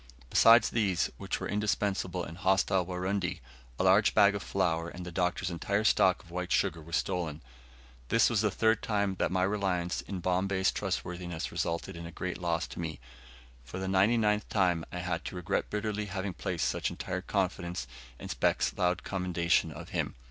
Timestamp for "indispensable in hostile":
1.47-2.83